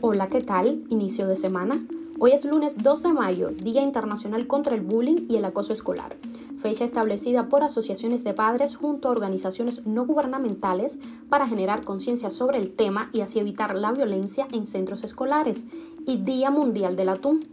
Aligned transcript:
Hola, 0.00 0.28
¿qué 0.30 0.40
tal? 0.40 0.82
Inicio 0.88 1.28
de 1.28 1.36
semana. 1.36 1.86
Hoy 2.18 2.32
es 2.32 2.44
lunes 2.44 2.82
2 2.82 3.02
de 3.04 3.12
mayo, 3.12 3.50
Día 3.50 3.82
Internacional 3.82 4.48
contra 4.48 4.74
el 4.74 4.80
Bullying 4.80 5.26
y 5.28 5.36
el 5.36 5.44
Acoso 5.44 5.72
Escolar, 5.72 6.16
fecha 6.56 6.82
establecida 6.82 7.48
por 7.48 7.62
asociaciones 7.62 8.24
de 8.24 8.34
padres 8.34 8.74
junto 8.74 9.06
a 9.06 9.12
organizaciones 9.12 9.86
no 9.86 10.06
gubernamentales 10.06 10.98
para 11.28 11.46
generar 11.46 11.84
conciencia 11.84 12.30
sobre 12.30 12.58
el 12.58 12.72
tema 12.72 13.10
y 13.12 13.20
así 13.20 13.38
evitar 13.38 13.76
la 13.76 13.92
violencia 13.92 14.48
en 14.50 14.66
centros 14.66 15.04
escolares, 15.04 15.66
y 16.04 16.16
Día 16.16 16.50
Mundial 16.50 16.96
del 16.96 17.10
Atún. 17.10 17.44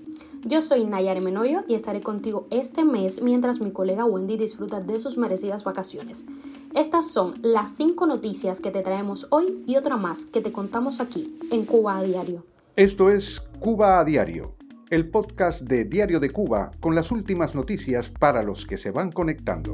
Yo 0.44 0.64
soy 0.64 0.86
Nayare 0.86 1.22
Menoyo 1.22 1.64
y 1.68 1.76
estaré 1.76 2.02
contigo 2.02 2.48
este 2.50 2.84
mes 2.84 3.22
mientras 3.22 3.62
mi 3.62 3.72
colega 3.72 4.06
Wendy 4.06 4.38
disfruta 4.38 4.82
de 4.82 5.00
sus 5.00 5.16
merecidas 5.16 5.64
vacaciones. 5.64 6.26
Estas 6.74 7.08
son 7.08 7.36
las 7.44 7.70
cinco 7.70 8.08
noticias 8.08 8.60
que 8.60 8.72
te 8.72 8.82
traemos 8.82 9.28
hoy 9.30 9.64
y 9.68 9.76
otra 9.76 9.98
más 9.98 10.26
que 10.26 10.42
te 10.42 10.52
contamos 10.52 11.00
aquí 11.00 11.38
en 11.52 11.66
Cuba 11.66 11.98
a 11.98 12.04
Diario. 12.04 12.44
Esto 12.76 13.12
es 13.12 13.40
Cuba 13.60 14.00
a 14.00 14.04
Diario, 14.04 14.56
el 14.90 15.10
podcast 15.10 15.62
de 15.62 15.86
Diario 15.86 16.20
de 16.20 16.32
Cuba 16.32 16.72
con 16.80 16.96
las 16.96 17.12
últimas 17.12 17.54
noticias 17.54 18.10
para 18.10 18.42
los 18.42 18.66
que 18.66 18.78
se 18.78 18.90
van 18.90 19.12
conectando. 19.12 19.74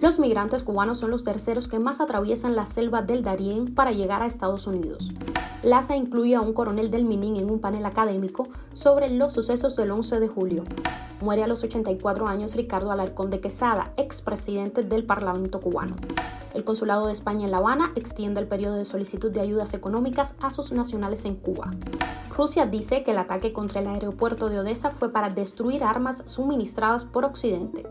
Los 0.00 0.18
migrantes 0.18 0.62
cubanos 0.62 0.98
son 0.98 1.10
los 1.10 1.22
terceros 1.22 1.68
que 1.68 1.78
más 1.78 2.00
atraviesan 2.00 2.56
la 2.56 2.66
selva 2.66 3.02
del 3.02 3.22
Darién 3.22 3.74
para 3.74 3.92
llegar 3.92 4.22
a 4.22 4.26
Estados 4.26 4.66
Unidos. 4.66 5.10
LASA 5.62 5.94
incluye 5.94 6.34
a 6.34 6.40
un 6.40 6.52
coronel 6.52 6.90
del 6.90 7.04
Minin 7.04 7.36
en 7.36 7.48
un 7.48 7.60
panel 7.60 7.86
académico 7.86 8.48
sobre 8.72 9.08
los 9.10 9.32
sucesos 9.32 9.76
del 9.76 9.92
11 9.92 10.18
de 10.18 10.28
julio. 10.28 10.64
Muere 11.20 11.44
a 11.44 11.46
los 11.46 11.62
84 11.62 12.26
años 12.26 12.56
Ricardo 12.56 12.90
Alarcón 12.90 13.30
de 13.30 13.40
Quesada, 13.40 13.92
expresidente 13.96 14.82
del 14.82 15.04
Parlamento 15.04 15.60
cubano. 15.60 15.94
El 16.52 16.64
Consulado 16.64 17.06
de 17.06 17.12
España 17.12 17.44
en 17.44 17.52
La 17.52 17.58
Habana 17.58 17.92
extiende 17.94 18.40
el 18.40 18.48
periodo 18.48 18.74
de 18.74 18.84
solicitud 18.84 19.30
de 19.30 19.40
ayudas 19.40 19.72
económicas 19.72 20.34
a 20.40 20.50
sus 20.50 20.72
nacionales 20.72 21.24
en 21.24 21.36
Cuba. 21.36 21.70
Rusia 22.36 22.66
dice 22.66 23.04
que 23.04 23.12
el 23.12 23.18
ataque 23.18 23.52
contra 23.52 23.80
el 23.80 23.86
aeropuerto 23.86 24.48
de 24.48 24.58
Odessa 24.58 24.90
fue 24.90 25.12
para 25.12 25.30
destruir 25.30 25.84
armas 25.84 26.24
suministradas 26.26 27.04
por 27.04 27.24
Occidente. 27.24 27.86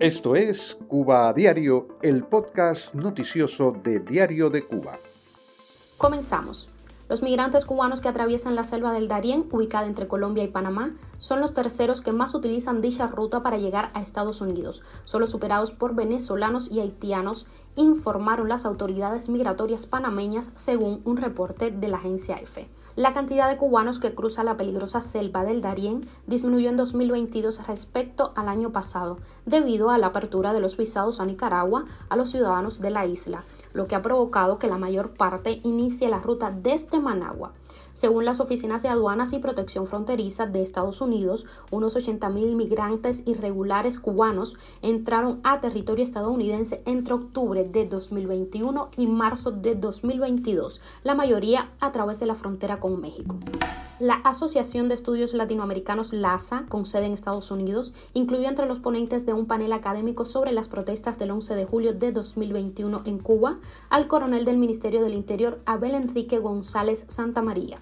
Esto 0.00 0.34
es 0.34 0.76
Cuba 0.88 1.28
a 1.28 1.32
Diario, 1.32 1.88
el 2.02 2.24
podcast 2.24 2.92
noticioso 2.94 3.72
de 3.82 4.00
Diario 4.00 4.50
de 4.50 4.66
Cuba. 4.66 4.98
Comenzamos. 5.96 6.68
Los 7.08 7.22
migrantes 7.22 7.64
cubanos 7.64 8.00
que 8.00 8.08
atraviesan 8.08 8.56
la 8.56 8.64
selva 8.64 8.92
del 8.92 9.06
Darién, 9.06 9.46
ubicada 9.52 9.86
entre 9.86 10.08
Colombia 10.08 10.42
y 10.42 10.48
Panamá, 10.48 10.90
son 11.18 11.40
los 11.40 11.52
terceros 11.52 12.00
que 12.00 12.10
más 12.10 12.34
utilizan 12.34 12.80
dicha 12.80 13.06
ruta 13.06 13.40
para 13.40 13.58
llegar 13.58 13.90
a 13.94 14.02
Estados 14.02 14.40
Unidos, 14.40 14.82
solo 15.04 15.28
superados 15.28 15.70
por 15.70 15.94
venezolanos 15.94 16.68
y 16.70 16.80
haitianos, 16.80 17.46
informaron 17.76 18.48
las 18.48 18.66
autoridades 18.66 19.28
migratorias 19.28 19.86
panameñas 19.86 20.50
según 20.56 21.00
un 21.04 21.16
reporte 21.16 21.70
de 21.70 21.86
la 21.86 21.98
agencia 21.98 22.38
EFE. 22.38 22.68
La 22.96 23.12
cantidad 23.12 23.48
de 23.48 23.58
cubanos 23.58 23.98
que 23.98 24.14
cruza 24.14 24.42
la 24.42 24.56
peligrosa 24.56 25.02
selva 25.02 25.44
del 25.44 25.60
Darién 25.60 26.00
disminuyó 26.26 26.70
en 26.70 26.78
2022 26.78 27.66
respecto 27.66 28.32
al 28.34 28.48
año 28.48 28.72
pasado, 28.72 29.18
debido 29.44 29.90
a 29.90 29.98
la 29.98 30.08
apertura 30.08 30.54
de 30.54 30.60
los 30.60 30.78
visados 30.78 31.20
a 31.20 31.26
Nicaragua 31.26 31.84
a 32.08 32.16
los 32.16 32.30
ciudadanos 32.30 32.80
de 32.80 32.90
la 32.90 33.04
isla, 33.04 33.44
lo 33.76 33.86
que 33.86 33.94
ha 33.94 34.00
provocado 34.00 34.58
que 34.58 34.68
la 34.68 34.78
mayor 34.78 35.10
parte 35.10 35.60
inicie 35.62 36.08
la 36.08 36.18
ruta 36.18 36.50
desde 36.50 36.98
Managua. 36.98 37.52
Según 37.96 38.26
las 38.26 38.40
oficinas 38.40 38.82
de 38.82 38.90
aduanas 38.90 39.32
y 39.32 39.38
protección 39.38 39.86
fronteriza 39.86 40.44
de 40.44 40.60
Estados 40.60 41.00
Unidos, 41.00 41.46
unos 41.70 41.96
80.000 41.96 42.54
migrantes 42.54 43.22
irregulares 43.24 43.98
cubanos 43.98 44.58
entraron 44.82 45.40
a 45.44 45.62
territorio 45.62 46.04
estadounidense 46.04 46.82
entre 46.84 47.14
octubre 47.14 47.64
de 47.64 47.86
2021 47.86 48.90
y 48.98 49.06
marzo 49.06 49.50
de 49.50 49.76
2022, 49.76 50.82
la 51.04 51.14
mayoría 51.14 51.68
a 51.80 51.90
través 51.90 52.20
de 52.20 52.26
la 52.26 52.34
frontera 52.34 52.80
con 52.80 53.00
México. 53.00 53.36
La 53.98 54.16
Asociación 54.16 54.88
de 54.88 54.94
Estudios 54.94 55.32
Latinoamericanos 55.32 56.12
LASA, 56.12 56.66
con 56.68 56.84
sede 56.84 57.06
en 57.06 57.14
Estados 57.14 57.50
Unidos, 57.50 57.94
incluyó 58.12 58.46
entre 58.46 58.66
los 58.66 58.78
ponentes 58.78 59.24
de 59.24 59.32
un 59.32 59.46
panel 59.46 59.72
académico 59.72 60.26
sobre 60.26 60.52
las 60.52 60.68
protestas 60.68 61.18
del 61.18 61.30
11 61.30 61.54
de 61.54 61.64
julio 61.64 61.94
de 61.94 62.12
2021 62.12 63.04
en 63.06 63.18
Cuba 63.18 63.56
al 63.88 64.06
coronel 64.06 64.44
del 64.44 64.58
Ministerio 64.58 65.02
del 65.02 65.14
Interior 65.14 65.56
Abel 65.64 65.94
Enrique 65.94 66.36
González 66.40 67.06
Santa 67.08 67.40
María. 67.40 67.78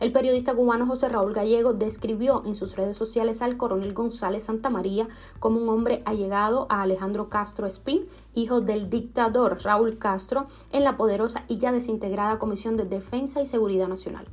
El 0.00 0.12
periodista 0.12 0.54
cubano 0.54 0.86
José 0.86 1.08
Raúl 1.08 1.34
Gallego 1.34 1.72
describió 1.72 2.42
en 2.46 2.54
sus 2.54 2.76
redes 2.76 2.96
sociales 2.96 3.42
al 3.42 3.56
coronel 3.56 3.94
González 3.94 4.44
Santa 4.44 4.70
María 4.70 5.08
como 5.40 5.60
un 5.60 5.68
hombre 5.68 6.02
allegado 6.04 6.66
a 6.70 6.82
Alejandro 6.82 7.28
Castro 7.28 7.66
Espín, 7.66 8.06
hijo 8.32 8.60
del 8.60 8.90
dictador 8.90 9.58
Raúl 9.64 9.98
Castro, 9.98 10.46
en 10.70 10.84
la 10.84 10.96
poderosa 10.96 11.42
y 11.48 11.58
ya 11.58 11.72
desintegrada 11.72 12.38
Comisión 12.38 12.76
de 12.76 12.84
Defensa 12.84 13.42
y 13.42 13.46
Seguridad 13.46 13.88
Nacional. 13.88 14.26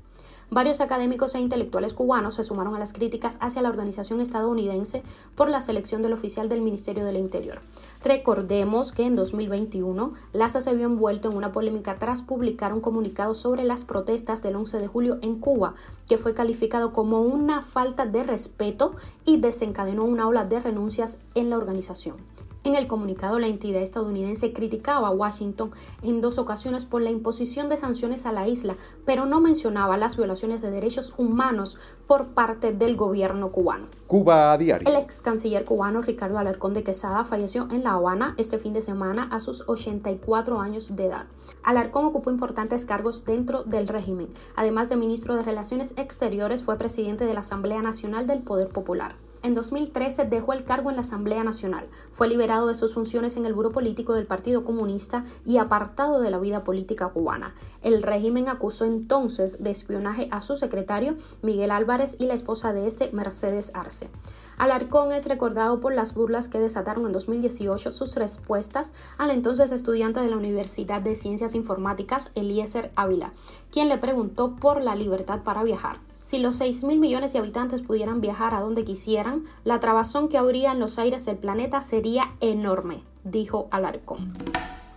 Varios 0.51 0.79
académicos 0.79 1.33
e 1.33 1.39
intelectuales 1.39 1.93
cubanos 1.93 2.35
se 2.35 2.43
sumaron 2.43 2.75
a 2.75 2.79
las 2.79 2.93
críticas 2.93 3.37
hacia 3.39 3.63
la 3.63 3.69
organización 3.69 4.21
estadounidense 4.21 5.01
por 5.35 5.49
la 5.49 5.59
selección 5.59 6.03
del 6.03 6.13
oficial 6.13 6.49
del 6.49 6.61
Ministerio 6.61 7.03
del 7.03 7.17
Interior. 7.17 7.61
Recordemos 8.03 8.91
que 8.91 9.05
en 9.05 9.15
2021 9.15 10.13
LASA 10.33 10.61
se 10.61 10.75
vio 10.75 10.85
envuelto 10.85 11.31
en 11.31 11.37
una 11.37 11.51
polémica 11.51 11.97
tras 11.97 12.21
publicar 12.21 12.73
un 12.73 12.81
comunicado 12.81 13.33
sobre 13.33 13.63
las 13.63 13.85
protestas 13.85 14.43
del 14.43 14.55
11 14.55 14.77
de 14.77 14.87
julio 14.87 15.17
en 15.23 15.39
Cuba, 15.39 15.73
que 16.07 16.19
fue 16.19 16.35
calificado 16.35 16.93
como 16.93 17.21
una 17.21 17.63
falta 17.63 18.05
de 18.05 18.23
respeto 18.23 18.95
y 19.25 19.37
desencadenó 19.37 20.05
una 20.05 20.27
ola 20.27 20.45
de 20.45 20.59
renuncias 20.59 21.17
en 21.33 21.49
la 21.49 21.57
organización. 21.57 22.17
En 22.65 22.73
el 22.73 22.87
comunicado, 22.87 23.37
la 23.37 23.45
entidad 23.45 23.83
estadounidense 23.83 24.51
criticaba 24.51 25.09
a 25.09 25.11
Washington 25.11 25.69
en 26.01 26.19
dos 26.19 26.39
ocasiones 26.39 26.83
por 26.83 27.03
la 27.03 27.11
imposición 27.11 27.69
de 27.69 27.77
sanciones 27.77 28.25
a 28.25 28.31
la 28.31 28.47
isla, 28.47 28.75
pero 29.05 29.27
no 29.27 29.39
mencionaba 29.39 29.97
las 29.97 30.17
violaciones 30.17 30.63
de 30.63 30.71
derechos 30.71 31.13
humanos 31.15 31.77
por 32.07 32.29
parte 32.29 32.71
del 32.71 32.95
gobierno 32.95 33.49
cubano. 33.49 33.85
Cuba 34.07 34.51
a 34.51 34.57
diario. 34.57 34.89
El 34.89 34.95
ex 34.95 35.21
canciller 35.21 35.63
cubano 35.63 36.01
Ricardo 36.01 36.39
Alarcón 36.39 36.73
de 36.73 36.81
Quesada 36.81 37.23
falleció 37.23 37.67
en 37.69 37.83
La 37.83 37.91
Habana 37.91 38.33
este 38.39 38.57
fin 38.57 38.73
de 38.73 38.81
semana 38.81 39.29
a 39.31 39.41
sus 39.41 39.69
84 39.69 40.59
años 40.59 40.95
de 40.95 41.05
edad. 41.05 41.27
Alarcón 41.61 42.05
ocupó 42.05 42.31
importantes 42.31 42.83
cargos 42.83 43.25
dentro 43.25 43.63
del 43.63 43.87
régimen. 43.87 44.29
Además 44.55 44.89
de 44.89 44.95
ministro 44.95 45.35
de 45.35 45.43
Relaciones 45.43 45.93
Exteriores, 45.97 46.63
fue 46.63 46.79
presidente 46.79 47.25
de 47.25 47.33
la 47.35 47.41
Asamblea 47.41 47.83
Nacional 47.83 48.25
del 48.25 48.41
Poder 48.41 48.69
Popular. 48.69 49.13
En 49.43 49.53
2013 49.53 50.25
dejó 50.25 50.53
el 50.53 50.63
cargo 50.63 50.89
en 50.89 50.95
la 50.95 51.01
Asamblea 51.01 51.43
Nacional. 51.43 51.85
Fue 52.11 52.27
liberado 52.27 52.67
de 52.67 52.75
sus 52.75 52.93
funciones 52.93 53.37
en 53.37 53.45
el 53.45 53.53
Buró 53.53 53.71
Político 53.71 54.13
del 54.13 54.25
Partido 54.25 54.63
Comunista 54.63 55.23
y 55.45 55.57
apartado 55.57 56.19
de 56.21 56.31
la 56.31 56.39
vida 56.39 56.63
política 56.63 57.09
cubana. 57.09 57.53
El 57.83 58.01
régimen 58.01 58.49
acusó 58.49 58.85
entonces 58.85 59.61
de 59.63 59.71
espionaje 59.71 60.27
a 60.31 60.41
su 60.41 60.55
secretario, 60.55 61.15
Miguel 61.41 61.71
Álvarez, 61.71 62.15
y 62.19 62.25
la 62.25 62.33
esposa 62.33 62.73
de 62.73 62.87
este, 62.87 63.11
Mercedes 63.11 63.71
Arce. 63.73 64.09
Alarcón 64.57 65.11
es 65.11 65.27
recordado 65.27 65.79
por 65.81 65.93
las 65.93 66.13
burlas 66.13 66.47
que 66.47 66.59
desataron 66.59 67.05
en 67.05 67.11
2018 67.11 67.91
sus 67.91 68.15
respuestas 68.15 68.93
al 69.17 69.31
entonces 69.31 69.71
estudiante 69.71 70.21
de 70.21 70.29
la 70.29 70.37
Universidad 70.37 71.01
de 71.01 71.15
Ciencias 71.15 71.55
Informáticas, 71.55 72.31
Eliezer 72.35 72.91
Ávila, 72.95 73.33
quien 73.71 73.89
le 73.89 73.97
preguntó 73.97 74.55
por 74.55 74.81
la 74.81 74.95
libertad 74.95 75.41
para 75.43 75.63
viajar. 75.63 75.97
Si 76.25 76.39
los 76.39 76.55
6 76.55 76.85
mil 76.85 76.99
millones 76.99 77.33
de 77.33 77.39
habitantes 77.39 77.83
pudieran 77.83 78.19
viajar 78.19 78.55
a 78.55 78.59
donde 78.59 78.83
quisieran, 78.83 79.43
la 79.63 79.79
trabazón 79.79 80.27
que 80.27 80.39
habría 80.39 80.71
en 80.71 80.79
los 80.79 80.97
aires 80.97 81.23
del 81.23 81.37
planeta 81.37 81.81
sería 81.81 82.31
enorme, 82.39 83.03
dijo 83.23 83.67
Alarcón. 83.69 84.33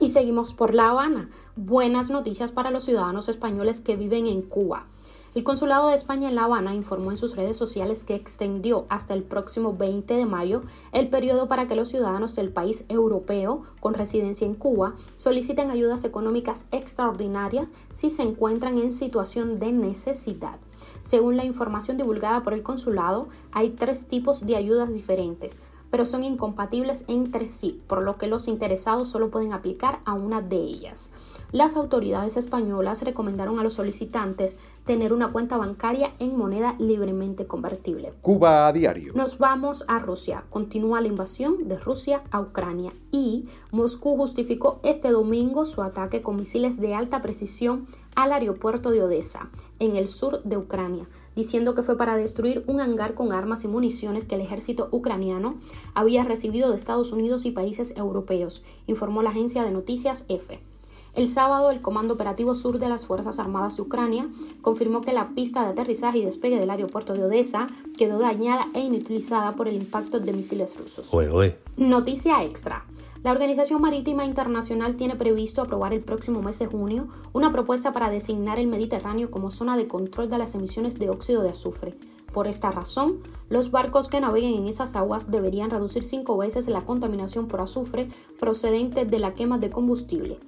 Y 0.00 0.08
seguimos 0.08 0.54
por 0.54 0.72
La 0.72 0.88
Habana. 0.88 1.28
Buenas 1.54 2.08
noticias 2.08 2.50
para 2.50 2.70
los 2.70 2.84
ciudadanos 2.84 3.28
españoles 3.28 3.82
que 3.82 3.96
viven 3.96 4.26
en 4.26 4.40
Cuba. 4.40 4.86
El 5.34 5.44
Consulado 5.44 5.88
de 5.88 5.94
España 5.94 6.28
en 6.28 6.34
La 6.34 6.44
Habana 6.44 6.74
informó 6.74 7.10
en 7.10 7.18
sus 7.18 7.36
redes 7.36 7.56
sociales 7.56 8.02
que 8.02 8.14
extendió 8.14 8.86
hasta 8.88 9.12
el 9.12 9.22
próximo 9.22 9.74
20 9.74 10.14
de 10.14 10.24
mayo 10.24 10.62
el 10.92 11.08
periodo 11.08 11.48
para 11.48 11.68
que 11.68 11.76
los 11.76 11.90
ciudadanos 11.90 12.34
del 12.34 12.48
país 12.48 12.86
europeo 12.88 13.64
con 13.80 13.92
residencia 13.92 14.46
en 14.46 14.54
Cuba 14.54 14.94
soliciten 15.16 15.70
ayudas 15.70 16.04
económicas 16.04 16.64
extraordinarias 16.72 17.68
si 17.92 18.08
se 18.08 18.22
encuentran 18.22 18.78
en 18.78 18.90
situación 18.90 19.58
de 19.58 19.70
necesidad. 19.70 20.58
Según 21.02 21.36
la 21.36 21.44
información 21.44 21.98
divulgada 21.98 22.42
por 22.42 22.54
el 22.54 22.62
consulado, 22.62 23.28
hay 23.52 23.70
tres 23.70 24.06
tipos 24.06 24.46
de 24.46 24.56
ayudas 24.56 24.94
diferentes, 24.94 25.58
pero 25.90 26.04
son 26.04 26.24
incompatibles 26.24 27.04
entre 27.08 27.46
sí, 27.46 27.80
por 27.86 28.02
lo 28.02 28.16
que 28.16 28.26
los 28.26 28.48
interesados 28.48 29.08
solo 29.08 29.30
pueden 29.30 29.52
aplicar 29.52 30.00
a 30.04 30.14
una 30.14 30.40
de 30.40 30.56
ellas. 30.56 31.10
Las 31.50 31.76
autoridades 31.76 32.36
españolas 32.36 33.00
recomendaron 33.02 33.58
a 33.58 33.62
los 33.62 33.72
solicitantes 33.72 34.58
tener 34.84 35.14
una 35.14 35.32
cuenta 35.32 35.56
bancaria 35.56 36.12
en 36.18 36.36
moneda 36.36 36.74
libremente 36.78 37.46
convertible. 37.46 38.12
Cuba 38.20 38.66
a 38.66 38.72
diario. 38.72 39.14
Nos 39.14 39.38
vamos 39.38 39.84
a 39.88 39.98
Rusia. 39.98 40.44
Continúa 40.50 41.00
la 41.00 41.08
invasión 41.08 41.66
de 41.66 41.78
Rusia 41.78 42.22
a 42.30 42.40
Ucrania 42.40 42.92
y 43.10 43.48
Moscú 43.72 44.16
justificó 44.16 44.78
este 44.82 45.10
domingo 45.10 45.64
su 45.64 45.80
ataque 45.80 46.20
con 46.20 46.36
misiles 46.36 46.78
de 46.78 46.94
alta 46.94 47.22
precisión 47.22 47.86
al 48.18 48.32
aeropuerto 48.32 48.90
de 48.90 49.00
Odessa, 49.00 49.48
en 49.78 49.94
el 49.94 50.08
sur 50.08 50.42
de 50.42 50.56
Ucrania, 50.56 51.06
diciendo 51.36 51.76
que 51.76 51.84
fue 51.84 51.96
para 51.96 52.16
destruir 52.16 52.64
un 52.66 52.80
hangar 52.80 53.14
con 53.14 53.32
armas 53.32 53.62
y 53.62 53.68
municiones 53.68 54.24
que 54.24 54.34
el 54.34 54.40
ejército 54.40 54.88
ucraniano 54.90 55.54
había 55.94 56.24
recibido 56.24 56.68
de 56.68 56.74
Estados 56.74 57.12
Unidos 57.12 57.44
y 57.44 57.52
países 57.52 57.96
europeos, 57.96 58.64
informó 58.88 59.22
la 59.22 59.30
agencia 59.30 59.62
de 59.62 59.70
noticias 59.70 60.24
EFE. 60.26 60.58
El 61.14 61.28
sábado, 61.28 61.70
el 61.70 61.80
Comando 61.80 62.14
Operativo 62.14 62.56
Sur 62.56 62.80
de 62.80 62.88
las 62.88 63.06
Fuerzas 63.06 63.38
Armadas 63.38 63.76
de 63.76 63.82
Ucrania 63.82 64.28
confirmó 64.62 65.00
que 65.00 65.12
la 65.12 65.28
pista 65.36 65.62
de 65.62 65.68
aterrizaje 65.68 66.18
y 66.18 66.24
despegue 66.24 66.58
del 66.58 66.70
aeropuerto 66.70 67.14
de 67.14 67.22
Odessa 67.22 67.68
quedó 67.96 68.18
dañada 68.18 68.66
e 68.74 68.80
inutilizada 68.80 69.54
por 69.54 69.68
el 69.68 69.76
impacto 69.76 70.18
de 70.18 70.32
misiles 70.32 70.76
rusos. 70.76 71.08
Noticia 71.76 72.42
extra. 72.42 72.84
La 73.28 73.32
Organización 73.32 73.82
Marítima 73.82 74.24
Internacional 74.24 74.96
tiene 74.96 75.14
previsto 75.14 75.60
aprobar 75.60 75.92
el 75.92 76.02
próximo 76.02 76.40
mes 76.40 76.58
de 76.60 76.66
junio 76.66 77.08
una 77.34 77.52
propuesta 77.52 77.92
para 77.92 78.08
designar 78.08 78.58
el 78.58 78.68
Mediterráneo 78.68 79.30
como 79.30 79.50
zona 79.50 79.76
de 79.76 79.86
control 79.86 80.30
de 80.30 80.38
las 80.38 80.54
emisiones 80.54 80.98
de 80.98 81.10
óxido 81.10 81.42
de 81.42 81.50
azufre. 81.50 81.94
Por 82.32 82.48
esta 82.48 82.70
razón, 82.70 83.18
los 83.50 83.70
barcos 83.70 84.08
que 84.08 84.22
naveguen 84.22 84.54
en 84.54 84.66
esas 84.66 84.96
aguas 84.96 85.30
deberían 85.30 85.68
reducir 85.68 86.04
cinco 86.04 86.38
veces 86.38 86.68
la 86.68 86.86
contaminación 86.86 87.48
por 87.48 87.60
azufre 87.60 88.08
procedente 88.40 89.04
de 89.04 89.18
la 89.18 89.34
quema 89.34 89.58
de 89.58 89.68
combustible. 89.68 90.38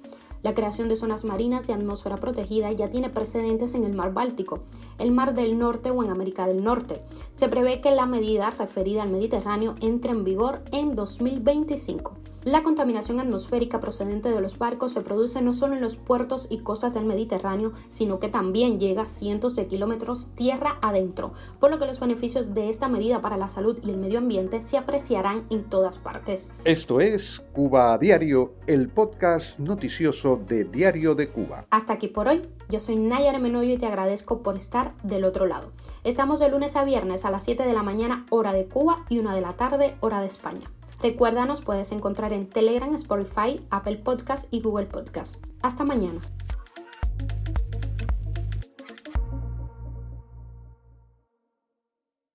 La 0.41 0.55
creación 0.55 0.89
de 0.89 0.95
zonas 0.95 1.23
marinas 1.23 1.69
y 1.69 1.73
atmósfera 1.73 2.17
protegida 2.17 2.71
ya 2.71 2.89
tiene 2.89 3.11
precedentes 3.11 3.75
en 3.75 3.83
el 3.83 3.93
mar 3.93 4.11
Báltico, 4.11 4.57
el 4.97 5.11
mar 5.11 5.35
del 5.35 5.59
Norte 5.59 5.91
o 5.91 6.03
en 6.03 6.09
América 6.09 6.47
del 6.47 6.63
Norte. 6.63 7.03
Se 7.35 7.47
prevé 7.47 7.79
que 7.79 7.91
la 7.91 8.07
medida 8.07 8.49
referida 8.49 9.03
al 9.03 9.11
Mediterráneo 9.11 9.75
entre 9.81 10.13
en 10.13 10.23
vigor 10.23 10.63
en 10.71 10.95
2025. 10.95 12.20
La 12.43 12.63
contaminación 12.63 13.19
atmosférica 13.19 13.79
procedente 13.79 14.29
de 14.29 14.41
los 14.41 14.57
barcos 14.57 14.93
se 14.93 15.01
produce 15.01 15.43
no 15.43 15.53
solo 15.53 15.75
en 15.75 15.81
los 15.81 15.95
puertos 15.95 16.47
y 16.49 16.61
costas 16.61 16.95
del 16.95 17.05
Mediterráneo, 17.05 17.71
sino 17.89 18.19
que 18.19 18.29
también 18.29 18.79
llega 18.79 19.05
cientos 19.05 19.55
de 19.55 19.67
kilómetros 19.67 20.31
tierra 20.33 20.79
adentro, 20.81 21.33
por 21.59 21.69
lo 21.69 21.77
que 21.77 21.85
los 21.85 21.99
beneficios 21.99 22.55
de 22.55 22.69
esta 22.69 22.87
medida 22.87 23.21
para 23.21 23.37
la 23.37 23.47
salud 23.47 23.77
y 23.83 23.91
el 23.91 23.97
medio 23.97 24.17
ambiente 24.17 24.63
se 24.63 24.79
apreciarán 24.79 25.45
en 25.51 25.65
todas 25.65 25.99
partes. 25.99 26.49
Esto 26.65 26.99
es 26.99 27.43
Cuba 27.53 27.93
a 27.93 27.99
Diario, 27.99 28.55
el 28.65 28.89
podcast 28.89 29.59
noticioso 29.59 30.37
de 30.37 30.63
Diario 30.63 31.13
de 31.13 31.29
Cuba. 31.29 31.67
Hasta 31.69 31.93
aquí 31.93 32.07
por 32.07 32.27
hoy. 32.27 32.49
Yo 32.69 32.79
soy 32.79 32.95
Nayara 32.95 33.37
Menoyo 33.37 33.71
y 33.71 33.77
te 33.77 33.85
agradezco 33.85 34.41
por 34.41 34.57
estar 34.57 34.97
del 35.03 35.25
otro 35.25 35.45
lado. 35.45 35.73
Estamos 36.03 36.39
de 36.39 36.49
lunes 36.49 36.75
a 36.75 36.85
viernes 36.85 37.23
a 37.23 37.29
las 37.29 37.43
7 37.43 37.67
de 37.67 37.73
la 37.73 37.83
mañana 37.83 38.25
hora 38.31 38.51
de 38.51 38.65
Cuba 38.65 39.05
y 39.09 39.19
1 39.19 39.35
de 39.35 39.41
la 39.41 39.53
tarde 39.53 39.93
hora 39.99 40.21
de 40.21 40.25
España. 40.25 40.71
Recuerda, 41.01 41.45
nos 41.45 41.61
puedes 41.61 41.91
encontrar 41.91 42.31
en 42.31 42.47
Telegram, 42.47 42.93
Spotify, 42.93 43.59
Apple 43.71 43.97
Podcast 43.97 44.47
y 44.53 44.61
Google 44.61 44.85
Podcast. 44.85 45.43
Hasta 45.63 45.83
mañana. 45.83 46.19